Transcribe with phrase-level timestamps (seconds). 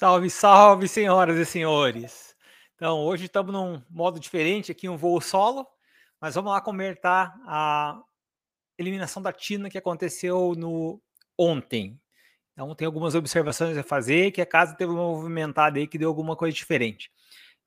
[0.00, 2.34] Salve, salve, senhoras e senhores.
[2.74, 5.66] Então, hoje estamos num modo diferente aqui, um voo solo,
[6.18, 8.00] mas vamos lá comentar a
[8.78, 11.02] eliminação da Tina que aconteceu no
[11.36, 12.00] ontem.
[12.54, 16.08] Então, tem algumas observações a fazer, que a casa teve uma movimentada aí que deu
[16.08, 17.12] alguma coisa diferente.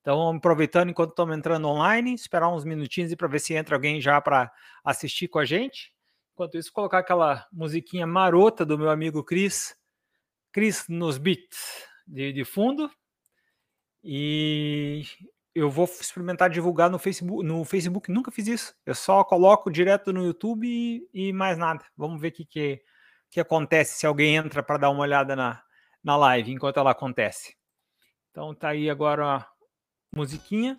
[0.02, 4.20] Então, aproveitando enquanto estamos entrando online, esperar uns minutinhos para ver se entra alguém já
[4.20, 4.52] para
[4.84, 5.94] assistir com a gente.
[6.34, 9.76] Enquanto isso, colocar aquela musiquinha marota do meu amigo Cris,
[10.52, 12.90] Cris nos beats de, de fundo.
[14.04, 15.04] E
[15.56, 17.46] eu vou experimentar divulgar no Facebook.
[17.46, 18.76] No Facebook nunca fiz isso.
[18.86, 21.86] Eu só coloco direto no YouTube e, e mais nada.
[21.96, 22.82] Vamos ver o que, que,
[23.30, 25.62] que acontece se alguém entra para dar uma olhada na,
[26.04, 27.56] na live enquanto ela acontece.
[28.32, 29.48] Então tá aí agora a
[30.16, 30.78] musiquinha.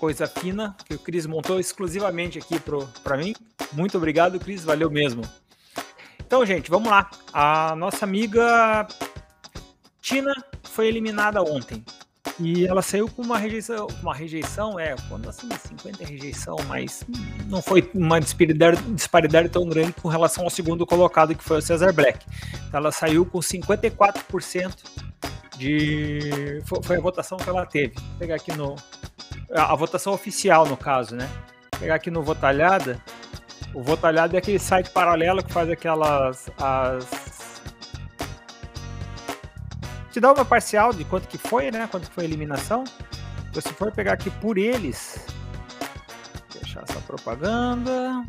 [0.00, 2.56] Coisa fina que o Cris montou exclusivamente aqui
[3.02, 3.34] para mim.
[3.72, 4.64] Muito obrigado, Cris.
[4.64, 5.22] Valeu mesmo.
[6.26, 7.08] Então, gente, vamos lá.
[7.32, 8.86] A nossa amiga
[10.02, 11.84] Tina foi eliminada ontem.
[12.38, 17.04] E ela saiu com uma rejeição, uma rejeição, é, quando assim, 50 é rejeição, mas
[17.46, 21.94] não foi uma disparidade, tão grande com relação ao segundo colocado, que foi o Cesar
[21.94, 22.26] Black.
[22.66, 24.74] Então, ela saiu com 54%
[25.56, 26.60] de.
[26.66, 27.94] Foi, foi, a votação que ela teve.
[27.94, 28.74] Vou pegar aqui no.
[29.52, 31.28] A, a votação oficial, no caso, né?
[31.72, 33.00] Vou pegar aqui no Votalhada.
[33.76, 36.48] O Votalhado é aquele site paralelo que faz aquelas.
[36.56, 37.60] As...
[40.10, 41.86] Te dá uma parcial de quanto que foi, né?
[41.90, 42.84] Quanto foi a eliminação.
[43.50, 45.26] Então, se for pegar aqui por eles.
[46.54, 48.24] Deixar essa propaganda.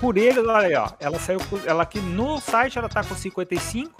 [0.00, 0.90] Por eles, olha aí, ó.
[0.98, 1.38] Ela saiu.
[1.64, 3.94] Ela aqui no site ela tá com 55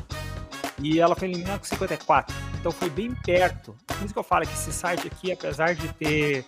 [0.81, 2.35] e ela foi eliminada com 54.
[2.59, 3.77] Então foi bem perto.
[3.87, 6.45] Por isso que eu falo que esse site aqui, apesar de ter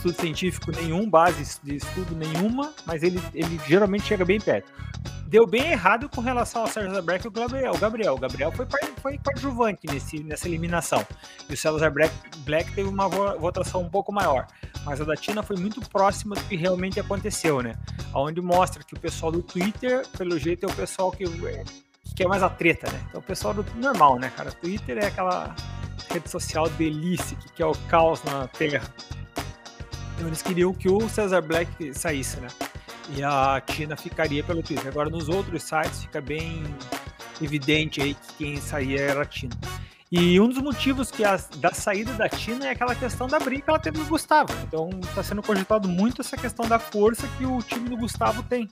[0.00, 4.72] estudo científico nenhum, base de estudo nenhuma, mas ele, ele geralmente chega bem perto.
[5.26, 7.74] Deu bem errado com relação ao César Black e o Gabriel.
[7.74, 8.66] O Gabriel, o Gabriel foi,
[9.00, 11.06] foi coadjuvante nesse, nessa eliminação.
[11.48, 14.46] E o César Black, Black teve uma votação um pouco maior.
[14.84, 17.76] Mas a da Tina foi muito próxima do que realmente aconteceu, né?
[18.12, 21.24] Onde mostra que o pessoal do Twitter, pelo jeito, é o pessoal que,
[22.16, 23.00] que é mais a treta, né?
[23.08, 24.50] Então o pessoal do normal, né, cara?
[24.50, 25.54] Twitter é aquela
[26.10, 28.82] rede social delícia que é o caos na Terra.
[30.20, 32.48] Então eles queriam que o Cesar Black saísse, né?
[33.16, 34.86] E a Tina ficaria pelo Twitter.
[34.86, 36.62] Agora nos outros sites fica bem
[37.40, 39.56] evidente aí que quem saía era a Tina.
[40.12, 43.62] E um dos motivos que a, da saída da Tina é aquela questão da briga
[43.62, 44.52] que ela teve com o Gustavo.
[44.62, 48.68] Então está sendo cogitado muito essa questão da força que o time do Gustavo tem,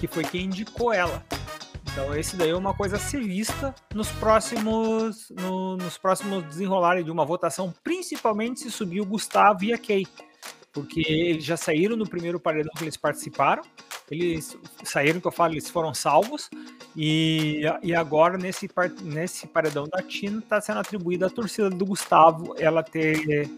[0.00, 1.22] que foi quem indicou ela.
[1.92, 7.04] Então esse daí é uma coisa a ser vista nos próximos, no, nos próximos desenrolarem
[7.04, 10.06] de uma votação, principalmente se subir o Gustavo e a Kay
[10.76, 13.62] porque eles já saíram no primeiro paredão que eles participaram,
[14.10, 16.50] eles saíram, que eu falo, eles foram salvos,
[16.94, 18.68] e, e agora nesse,
[19.00, 23.48] nesse paredão da Tina está sendo atribuída a torcida do Gustavo ela ter,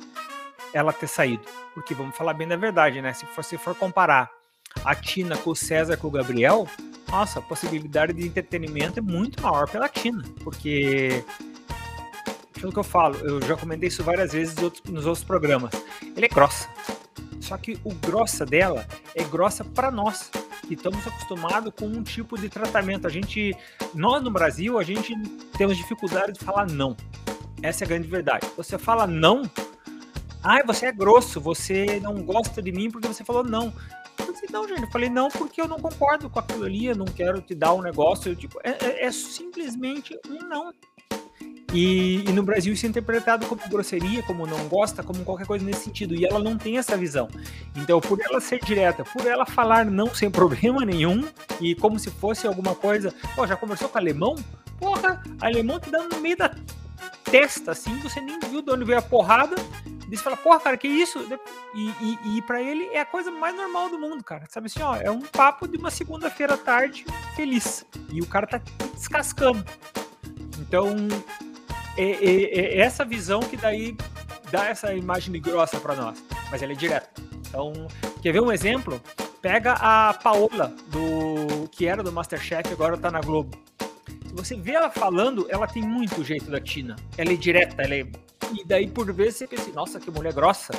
[0.72, 1.42] ela ter saído.
[1.74, 3.12] Porque vamos falar bem da verdade, né?
[3.12, 4.30] Se você for comparar
[4.84, 6.68] a Tina com o César com o Gabriel,
[7.10, 11.24] nossa, a possibilidade de entretenimento é muito maior pela Tina, porque
[12.54, 14.54] aquilo que eu falo, eu já comentei isso várias vezes
[14.84, 15.72] nos outros programas.
[16.16, 16.68] Ele é grossa.
[17.48, 20.30] Só que o grossa dela é grossa para nós,
[20.66, 23.06] que estamos acostumados com um tipo de tratamento.
[23.06, 23.56] A gente,
[23.94, 25.14] nós no Brasil, a gente
[25.56, 26.94] temos dificuldade de falar não.
[27.62, 28.46] Essa é a grande verdade.
[28.54, 29.50] Você fala não,
[30.42, 33.72] ai, você é grosso, você não gosta de mim porque você falou não.
[34.18, 36.96] Eu disse, não, gente, eu falei não porque eu não concordo com aquilo ali, eu
[36.96, 38.30] não quero te dar um negócio.
[38.30, 40.70] Eu, tipo, é, é, é simplesmente um não.
[41.72, 45.64] E, e, no Brasil isso é interpretado como grosseria, como não gosta, como qualquer coisa
[45.64, 46.14] nesse sentido.
[46.14, 47.28] E ela não tem essa visão.
[47.76, 51.24] Então, por ela ser direta, por ela falar não sem problema nenhum,
[51.60, 53.12] e como se fosse alguma coisa.
[53.34, 54.34] Pô, já conversou com alemão?
[54.78, 56.54] Porra, alemão te dando no meio da
[57.24, 59.56] testa, assim, você nem viu de onde veio a porrada.
[60.10, 61.18] E você fala, porra, cara, que isso?
[61.74, 64.46] E, e, e para ele é a coisa mais normal do mundo, cara.
[64.48, 67.04] Sabe assim, ó, é um papo de uma segunda-feira à tarde
[67.36, 67.84] feliz.
[68.10, 68.58] E o cara tá
[68.94, 69.62] descascando.
[70.58, 70.96] Então,
[72.02, 73.96] é, é, essa visão que daí
[74.50, 77.10] dá essa imagem grossa para nós, mas ela é direta.
[77.48, 77.72] Então,
[78.22, 79.00] quer ver um exemplo?
[79.40, 83.56] Pega a Paola, do que era do Masterchef, agora tá na Globo.
[84.26, 86.96] Se você vê ela falando, ela tem muito jeito da Tina.
[87.16, 88.06] Ela é direta, ela é...
[88.52, 90.72] E daí, por vezes, você pensa, nossa, que mulher grossa.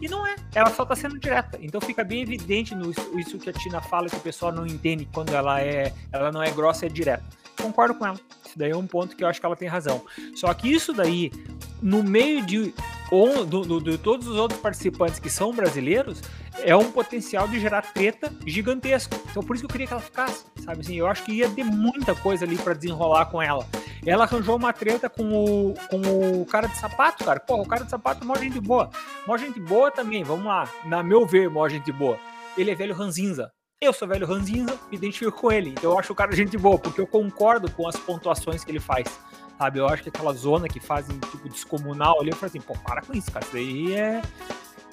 [0.00, 1.58] E não é, ela só tá sendo direta.
[1.60, 5.08] Então fica bem evidente no, isso que a Tina fala, que o pessoal não entende
[5.12, 7.24] quando ela é, ela não é grossa, é direta.
[7.60, 8.20] Concordo com ela.
[8.56, 10.02] Isso daí é um ponto que eu acho que ela tem razão.
[10.34, 11.30] Só que isso daí,
[11.82, 12.72] no meio de
[13.10, 16.22] ou do, de todos os outros participantes que são brasileiros,
[16.60, 19.14] é um potencial de gerar treta gigantesco.
[19.30, 21.50] Então por isso que eu queria que ela ficasse, sabe assim, eu acho que ia
[21.50, 23.66] ter muita coisa ali para desenrolar com ela.
[24.06, 27.38] Ela arranjou uma treta com o, com o cara de sapato, cara.
[27.38, 28.88] Pô, o cara de sapato é mó gente boa.
[29.26, 30.66] Mó gente boa também, vamos lá.
[30.86, 32.18] Na meu ver, mó gente boa.
[32.56, 33.52] Ele é velho ranzinza.
[33.80, 35.70] Eu sou velho ranzinza, me identifico com ele.
[35.70, 38.80] Então eu acho o cara gente boa, porque eu concordo com as pontuações que ele
[38.80, 39.06] faz
[39.58, 39.78] sabe?
[39.78, 43.02] Eu acho que aquela zona que fazem, tipo, descomunal ali, eu falei assim, pô, para
[43.02, 44.22] com isso, cara, isso aí é...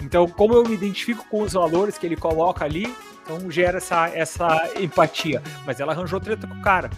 [0.02, 4.10] Então, como eu me identifico com os valores que ele coloca ali, então gera essa,
[4.10, 5.42] essa empatia.
[5.66, 6.90] Mas ela arranjou treta com o cara.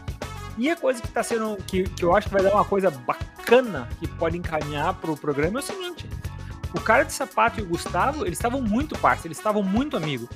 [0.57, 2.89] E a coisa que tá sendo, que, que eu acho que vai dar uma coisa
[2.89, 6.09] bacana que pode encaminhar pro programa é o seguinte,
[6.73, 10.29] o cara de sapato e o Gustavo, eles estavam muito parceiros, eles estavam muito amigos.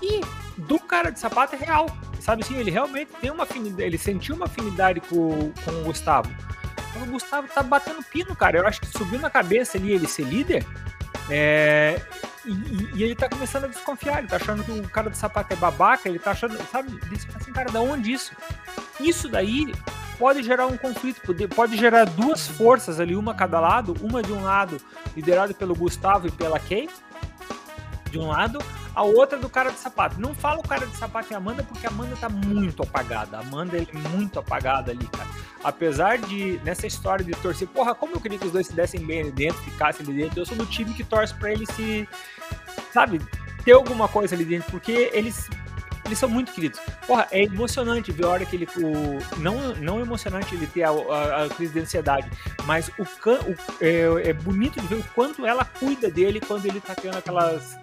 [0.00, 0.20] E
[0.56, 1.86] do cara de sapato é real,
[2.20, 6.30] sabe assim, ele realmente tem uma afinidade, ele sentiu uma afinidade com, com o Gustavo.
[6.90, 8.58] Então, o Gustavo tá batendo pino, cara.
[8.58, 10.64] Eu acho que subiu na cabeça ali ele ser líder.
[11.28, 12.00] É,
[12.44, 12.50] e,
[12.94, 15.56] e, ele tá começando a desconfiar, ele tá achando que o cara do sapato é
[15.56, 16.98] babaca, ele tá achando, sabe,
[17.34, 18.32] assim, cara, da onde isso?
[19.00, 19.74] Isso daí
[20.18, 24.22] pode gerar um conflito, pode, pode gerar duas forças ali, uma a cada lado, uma
[24.22, 24.80] de um lado
[25.16, 26.88] liderado pelo Gustavo e pela Kay,
[28.10, 28.60] de um lado,
[28.96, 30.18] a outra do cara de sapato.
[30.18, 33.36] Não fala o cara de sapato e a Amanda, porque a Amanda tá muito apagada.
[33.36, 35.28] A Amanda é muito apagada ali, cara.
[35.62, 39.04] Apesar de, nessa história de torcer, porra, como eu queria que os dois se dessem
[39.04, 42.08] bem ali dentro, ficassem ali dentro, eu sou do time que torce pra eles se,
[42.90, 43.20] sabe,
[43.66, 45.46] ter alguma coisa ali dentro, porque eles
[46.06, 46.80] eles são muito queridos.
[47.06, 48.68] Porra, é emocionante ver a hora que ele.
[48.76, 52.30] O, não, não é emocionante ele ter a, a, a crise de ansiedade,
[52.64, 56.80] mas o, o é, é, bonito de ver o quanto ela cuida dele quando ele
[56.80, 57.76] tá tendo aquelas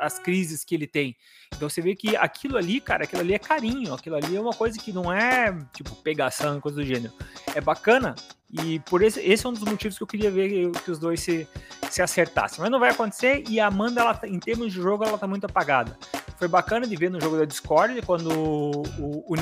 [0.00, 1.16] as crises que ele tem.
[1.54, 4.52] Então você vê que aquilo ali, cara, aquilo ali é carinho, aquilo ali é uma
[4.52, 7.12] coisa que não é tipo pegação, coisa do gênero.
[7.54, 8.14] É bacana
[8.50, 11.20] e por esse, esse é um dos motivos que eu queria ver que os dois
[11.20, 11.48] se,
[11.90, 12.60] se acertassem.
[12.60, 15.26] Mas não vai acontecer e a Amanda, ela, tá, em termos de jogo, ela tá
[15.26, 15.98] muito apagada.
[16.38, 19.36] Foi bacana de ver no jogo da Discord quando o, o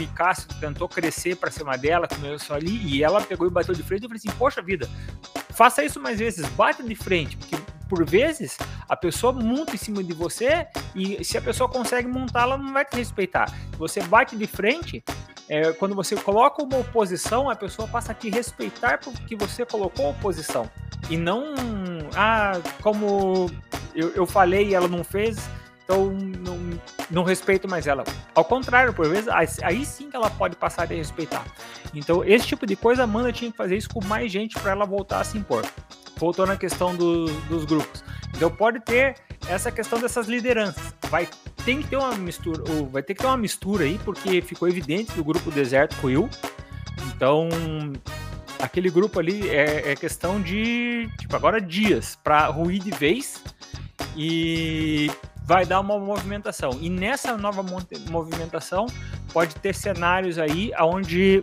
[0.61, 4.05] tentou crescer para cima dela, começou ali e ela pegou e bateu de frente.
[4.05, 4.89] Eu falei assim: Poxa vida,
[5.51, 7.57] faça isso mais vezes, bate de frente, porque
[7.89, 8.57] por vezes,
[8.89, 12.73] a pessoa monta em cima de você e se a pessoa consegue montar, ela não
[12.73, 13.53] vai te respeitar.
[13.79, 15.03] Você bate de frente,
[15.49, 20.11] é, quando você coloca uma oposição, a pessoa passa a te respeitar porque você colocou
[20.11, 20.71] oposição.
[21.11, 21.55] E não,
[22.17, 22.53] ah,
[22.83, 23.51] como
[23.95, 25.39] eu, eu falei e ela não fez,
[25.85, 26.59] então não,
[27.11, 28.05] não respeito mais ela.
[28.35, 29.29] Ao contrário, por vezes,
[29.63, 31.45] aí sim que ela pode passar a respeitar.
[31.95, 34.73] Então, esse tipo de coisa, a Amanda tinha que fazer isso com mais gente para
[34.73, 35.65] ela voltar a se impor
[36.17, 38.04] voltou na questão do, dos grupos.
[38.35, 39.17] Então pode ter
[39.49, 40.95] essa questão dessas lideranças.
[41.09, 41.29] Vai
[41.65, 45.13] tem que ter uma mistura, vai ter que ter uma mistura aí, porque ficou evidente
[45.13, 46.29] que o grupo deserto ruiu.
[47.09, 47.49] Então,
[48.59, 53.43] aquele grupo ali é, é questão de, tipo, agora dias para ruir de vez
[54.15, 55.11] e
[55.45, 56.79] vai dar uma movimentação.
[56.81, 57.65] E nessa nova
[58.11, 58.87] movimentação
[59.33, 61.43] pode ter cenários aí onde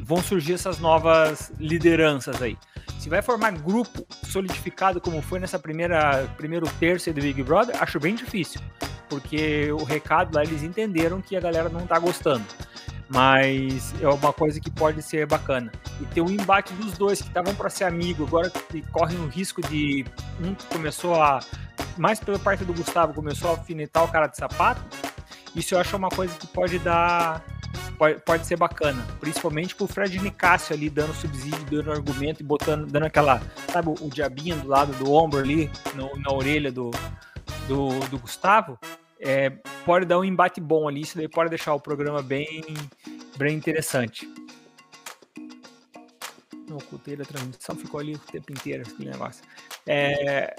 [0.00, 2.56] vão surgir essas novas lideranças aí.
[2.98, 7.98] Se vai formar grupo solidificado como foi nessa primeira primeiro terço do Big Brother, acho
[7.98, 8.60] bem difícil,
[9.08, 12.44] porque o recado lá eles entenderam que a galera não tá gostando.
[13.08, 15.70] Mas é uma coisa que pode ser bacana.
[16.00, 19.28] E ter um embate dos dois que estavam para ser amigo, agora que correm o
[19.28, 20.04] risco de
[20.40, 21.38] um começou a
[21.96, 24.82] mais pela parte do Gustavo começou a alfinetar o cara de sapato.
[25.54, 27.42] Isso eu acho uma coisa que pode dar
[27.96, 29.04] pode, pode ser bacana.
[29.20, 33.40] Principalmente com o Fred Nicásio ali dando subsídio, dando argumento e botando, dando aquela,
[33.72, 36.90] sabe, o diabinho do lado do ombro ali, no, na orelha do,
[37.66, 38.78] do, do Gustavo.
[39.18, 39.50] É,
[39.84, 42.64] pode dar um embate bom ali, isso daí pode deixar o programa bem,
[43.36, 44.28] bem interessante.
[46.68, 49.42] Não, ocultei a transmissão, ficou ali o tempo inteiro esse negócio.
[49.86, 50.54] É,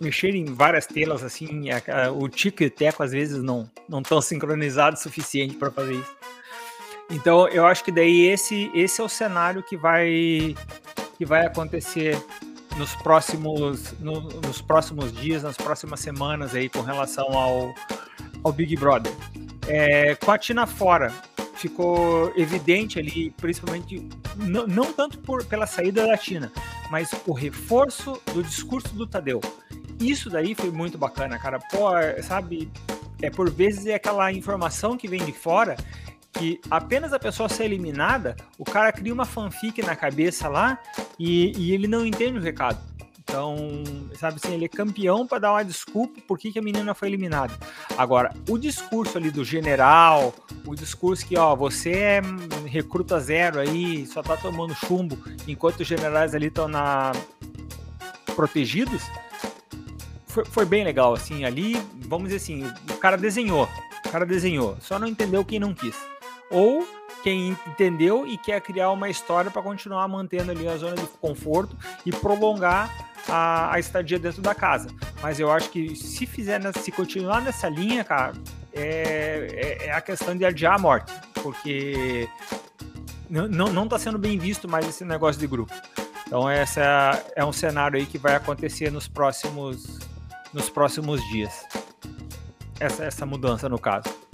[0.00, 3.70] mexer em várias telas assim, a, a, o Tico e o Teco às vezes não
[3.88, 6.16] não estão sincronizados o suficiente para fazer isso.
[7.10, 10.54] Então eu acho que daí esse, esse é o cenário que vai
[11.16, 12.18] que vai acontecer
[12.76, 17.74] nos próximos no, nos próximos dias, nas próximas semanas aí com relação ao,
[18.42, 19.12] ao Big Brother.
[19.68, 21.12] É, com a Tina fora,
[21.54, 26.52] ficou evidente ali, principalmente não, não tanto por, pela saída da Tina,
[26.90, 29.40] mas o reforço do discurso do Tadeu.
[29.98, 31.58] Isso daí foi muito bacana, cara.
[31.58, 31.88] Pô,
[32.22, 32.70] sabe,
[33.22, 35.76] é por vezes é aquela informação que vem de fora
[36.38, 40.78] que apenas a pessoa ser eliminada, o cara cria uma fanfic na cabeça lá
[41.18, 42.78] e, e ele não entende o recado.
[43.28, 43.56] Então,
[44.14, 47.08] sabe assim, ele é campeão para dar uma desculpa por que, que, a menina foi
[47.08, 47.52] eliminada.
[47.98, 50.32] Agora, o discurso ali do general,
[50.64, 52.22] o discurso que, ó, você é
[52.66, 57.10] recruta zero aí, só tá tomando chumbo, enquanto os generais ali estão na
[58.36, 59.02] protegidos,
[60.26, 61.74] foi, foi, bem legal, assim, ali,
[62.06, 63.68] vamos dizer assim, o cara desenhou,
[64.04, 65.96] o cara desenhou, só não entendeu quem não quis.
[66.50, 66.86] Ou
[67.22, 71.76] quem entendeu e quer criar uma história para continuar mantendo ali a zona de conforto
[72.04, 72.88] e prolongar
[73.28, 74.88] a, a, estadia dentro da casa.
[75.20, 78.32] Mas eu acho que se fizer, se continuar nessa linha, cara,
[78.72, 81.12] é, é, é a questão de adiar a morte,
[81.42, 82.28] porque
[83.28, 85.72] não está sendo bem visto mais esse negócio de grupo.
[86.26, 86.80] Então essa
[87.36, 89.98] é, é um cenário aí que vai acontecer nos próximos
[90.52, 91.66] nos próximos dias.
[92.80, 94.25] Essa, essa mudança no caso.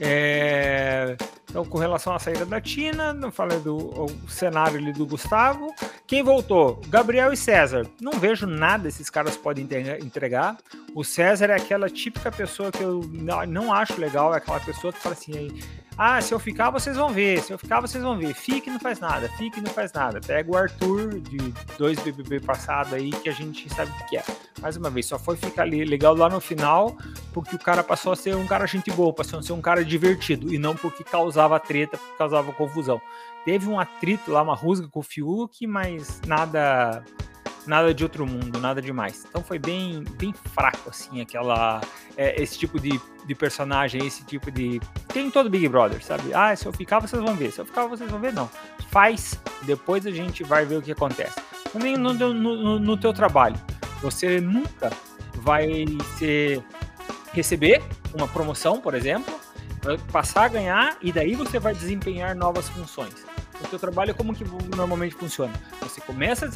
[0.00, 1.16] É,
[1.50, 5.74] então, com relação à saída da Tina, não falei do cenário ali do Gustavo.
[6.06, 6.80] Quem voltou?
[6.88, 7.86] Gabriel e César.
[8.00, 9.68] Não vejo nada esses caras podem
[10.02, 10.56] entregar.
[10.94, 13.02] O César é aquela típica pessoa que eu
[13.46, 15.60] não acho legal, é aquela pessoa que fala assim,
[16.02, 17.42] ah, se eu ficar, vocês vão ver.
[17.42, 18.32] Se eu ficar, vocês vão ver.
[18.32, 19.28] Fique não faz nada.
[19.36, 20.18] Fique não faz nada.
[20.18, 21.36] Pega o Arthur de
[21.76, 24.24] dois BBB passado aí, que a gente sabe o que é.
[24.62, 26.96] Mais uma vez, só foi ficar legal lá no final,
[27.34, 29.84] porque o cara passou a ser um cara gente boa, passou a ser um cara
[29.84, 32.98] divertido, e não porque causava treta, porque causava confusão.
[33.44, 37.04] Teve um atrito lá, uma rusga com o Fiuk, mas nada
[37.66, 39.24] nada de outro mundo, nada demais.
[39.28, 41.80] Então foi bem, bem fraco, assim, aquela.
[42.16, 44.80] É, esse tipo de, de personagem, esse tipo de.
[45.08, 46.32] Tem todo Big Brother, sabe?
[46.34, 47.52] Ah, se eu ficar, vocês vão ver.
[47.52, 48.50] Se eu ficar, vocês vão ver, não.
[48.90, 51.40] Faz, depois a gente vai ver o que acontece.
[51.72, 53.56] Também no, no, no, teu trabalho.
[54.02, 54.90] Você nunca
[55.36, 55.84] vai
[56.18, 56.62] ser,
[57.32, 59.32] receber uma promoção, por exemplo,
[60.10, 63.24] passar a ganhar e daí você vai desempenhar novas funções.
[63.62, 65.52] O teu trabalho como que normalmente funciona?
[65.82, 66.48] Você começa a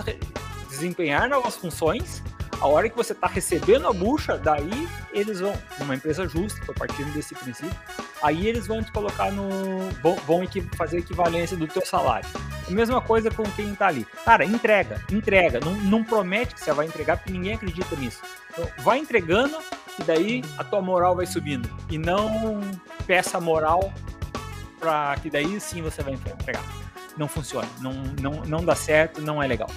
[0.75, 2.23] desempenhar novas funções.
[2.61, 6.75] A hora que você está recebendo a bucha, daí eles vão, numa empresa justa, estou
[6.75, 7.76] partindo desse princípio,
[8.23, 9.90] aí eles vão te colocar no.
[10.02, 12.28] vão, fazer equivalência do teu salário.
[12.66, 14.07] A mesma coisa com quem está ali.
[14.25, 15.61] Cara, entrega, entrega.
[15.61, 18.23] Não, não promete que você vai entregar, porque ninguém acredita nisso.
[18.50, 19.59] Então, vai entregando,
[19.99, 21.69] e daí a tua moral vai subindo.
[21.90, 22.61] E não
[23.07, 23.93] peça moral
[24.81, 26.64] para que daí sim você vai entregar.
[27.16, 29.71] Não funciona, não, não, não dá certo, não é legal.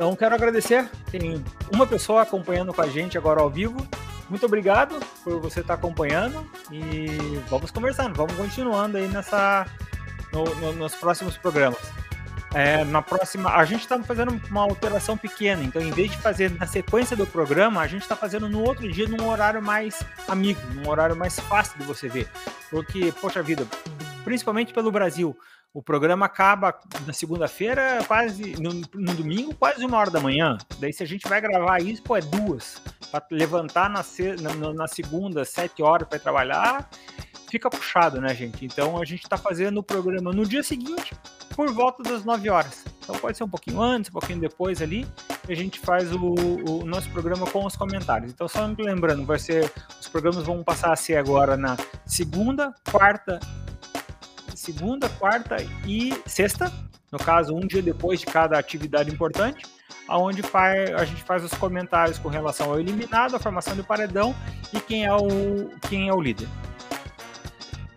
[0.00, 3.86] Então quero agradecer, tem uma pessoa acompanhando com a gente agora ao vivo.
[4.30, 7.06] Muito obrigado por você estar acompanhando e
[7.50, 9.66] vamos conversando, vamos continuando aí nessa
[10.32, 11.80] no, no, nos próximos programas.
[12.54, 16.50] É, na próxima, a gente está fazendo uma alteração pequena, então em vez de fazer
[16.52, 20.62] na sequência do programa, a gente está fazendo no outro dia num horário mais amigo,
[20.72, 22.26] num horário mais fácil de você ver.
[22.70, 23.66] Porque, poxa vida,
[24.24, 25.36] principalmente pelo Brasil,
[25.72, 26.74] o programa acaba
[27.06, 30.58] na segunda-feira, quase no, no, domingo, quase uma hora da manhã.
[30.80, 32.82] Daí, se a gente vai gravar isso, pô, é duas.
[33.10, 34.04] Para levantar na,
[34.40, 36.90] na, na, segunda, sete horas para trabalhar,
[37.48, 38.64] fica puxado, né, gente?
[38.64, 41.14] Então, a gente está fazendo o programa no dia seguinte,
[41.54, 42.84] por volta das nove horas.
[42.98, 45.06] Então, pode ser um pouquinho antes, um pouquinho depois ali,
[45.48, 46.34] e a gente faz o,
[46.68, 48.32] o nosso programa com os comentários.
[48.32, 52.74] Então, só me lembrando, vai ser, os programas vão passar a ser agora na segunda,
[52.90, 53.38] quarta
[54.72, 56.72] segunda, quarta e sexta,
[57.10, 59.66] no caso, um dia depois de cada atividade importante,
[60.06, 60.42] aonde
[60.94, 64.34] a gente faz os comentários com relação ao eliminado, a formação do paredão
[64.72, 66.48] e quem é o, quem é o líder.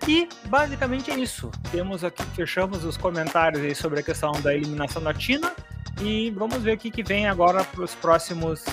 [0.08, 1.50] E basicamente é isso.
[1.72, 5.54] Temos aqui, fechamos os comentários sobre a questão da eliminação da Tina
[6.02, 8.66] e vamos ver o que, que vem agora para os próximos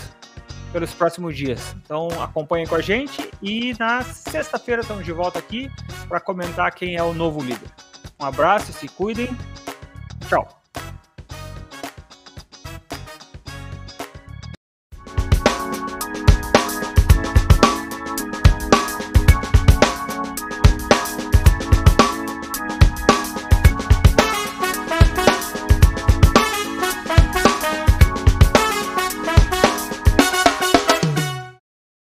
[0.73, 1.75] pelos próximos dias.
[1.85, 5.71] Então acompanhem com a gente e na sexta-feira estamos de volta aqui
[6.09, 7.71] para comentar quem é o novo líder.
[8.21, 9.29] Um abraço, se cuidem.
[10.29, 10.60] Tchau.